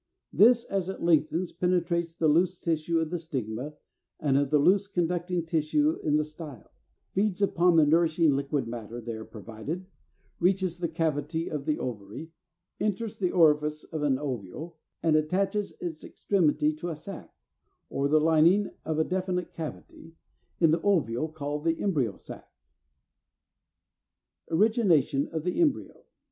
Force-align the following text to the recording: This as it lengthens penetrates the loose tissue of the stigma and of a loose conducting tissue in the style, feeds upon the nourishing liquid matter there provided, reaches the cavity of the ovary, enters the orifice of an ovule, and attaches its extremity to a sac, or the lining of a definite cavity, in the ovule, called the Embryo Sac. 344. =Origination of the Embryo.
This 0.33 0.63
as 0.63 0.89
it 0.89 1.03
lengthens 1.03 1.51
penetrates 1.51 2.15
the 2.15 2.27
loose 2.27 2.59
tissue 2.59 2.97
of 2.97 3.11
the 3.11 3.19
stigma 3.19 3.75
and 4.19 4.35
of 4.35 4.51
a 4.51 4.57
loose 4.57 4.87
conducting 4.87 5.45
tissue 5.45 5.99
in 6.01 6.15
the 6.15 6.23
style, 6.23 6.71
feeds 7.13 7.39
upon 7.39 7.75
the 7.75 7.85
nourishing 7.85 8.35
liquid 8.35 8.67
matter 8.67 8.99
there 8.99 9.23
provided, 9.23 9.85
reaches 10.39 10.79
the 10.79 10.87
cavity 10.87 11.51
of 11.51 11.65
the 11.65 11.77
ovary, 11.77 12.31
enters 12.79 13.19
the 13.19 13.29
orifice 13.29 13.83
of 13.83 14.01
an 14.01 14.17
ovule, 14.17 14.79
and 15.03 15.15
attaches 15.15 15.73
its 15.79 16.03
extremity 16.03 16.73
to 16.73 16.89
a 16.89 16.95
sac, 16.95 17.31
or 17.91 18.07
the 18.07 18.19
lining 18.19 18.71
of 18.83 18.97
a 18.97 19.03
definite 19.03 19.53
cavity, 19.53 20.15
in 20.59 20.71
the 20.71 20.81
ovule, 20.81 21.27
called 21.29 21.63
the 21.63 21.79
Embryo 21.79 22.17
Sac. 22.17 22.49
344. 24.47 24.57
=Origination 24.57 25.27
of 25.27 25.43
the 25.43 25.61
Embryo. 25.61 26.05